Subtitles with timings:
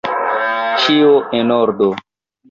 [0.85, 1.91] Ĉio en ordo!